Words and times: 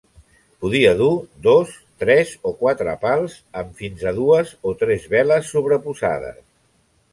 Podia 0.63 0.93
dur 1.01 1.11
dos, 1.47 1.75
tres 2.05 2.31
o 2.53 2.55
quatre 2.63 2.97
pals, 3.05 3.37
amb 3.63 3.79
fins 3.83 4.03
a 4.13 4.15
dues 4.23 4.57
o 4.71 4.75
tres 4.83 5.09
veles 5.15 5.55
sobreposades. 5.57 6.45